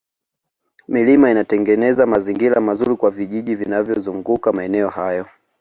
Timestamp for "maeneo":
4.53-4.89